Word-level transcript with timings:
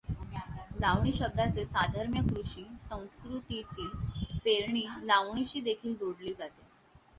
लावणी 0.75 1.11
शब्दाचे 1.13 1.65
साधर्म्य 1.65 2.21
कृषी 2.23 2.65
संस्कृतीतील 2.79 3.89
पेरणी, 4.45 4.85
लावणीशी 5.03 5.61
देखील 5.61 5.95
जोडली 5.95 6.33
जाते. 6.33 6.61